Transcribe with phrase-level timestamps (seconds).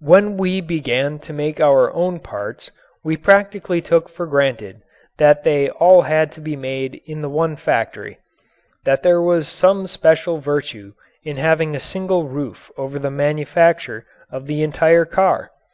[0.00, 2.70] When we began to make our own parts
[3.04, 4.80] we practically took for granted
[5.18, 8.16] that they all had to be made in the one factory
[8.86, 10.94] that there was some special virtue
[11.24, 15.50] in having a single roof over the manufacture of the entire car.